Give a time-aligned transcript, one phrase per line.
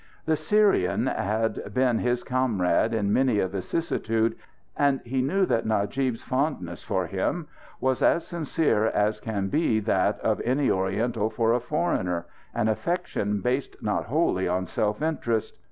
[0.25, 4.35] The Syrian had been his comrade in many a vicissitude
[4.75, 7.47] And he knew that Najib's fondness for him
[7.79, 13.41] was as sincere as can be that of any Oriental for a foreigner, an affection
[13.41, 15.55] based not wholly on self interest.